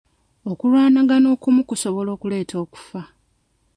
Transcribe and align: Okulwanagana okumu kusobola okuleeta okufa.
Okulwanagana 0.51 1.27
okumu 1.35 1.61
kusobola 1.69 2.09
okuleeta 2.15 2.55
okufa. 2.63 3.01